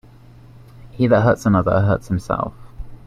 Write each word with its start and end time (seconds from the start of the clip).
He 0.93 1.05
that 1.05 1.21
hurts 1.21 1.45
another, 1.45 1.79
hurts 1.83 2.07
himself. 2.07 2.55